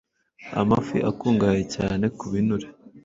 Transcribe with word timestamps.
Amafi 0.61 0.97
akungahaye 1.09 1.63
cyane 1.75 2.05
ku 2.17 2.25
binure 2.31 2.67